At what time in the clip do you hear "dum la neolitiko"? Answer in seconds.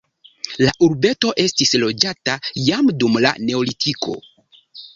3.05-4.21